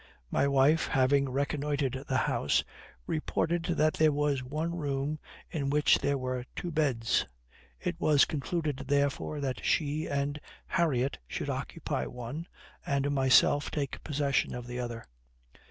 [0.31, 2.63] My wife, having reconnoitered the house,
[3.05, 5.19] reported that there was one room
[5.51, 7.27] in which were two beds.
[7.79, 12.47] It was concluded, therefore, that she and Harriot should occupy one
[12.83, 15.05] and myself take possession of the other.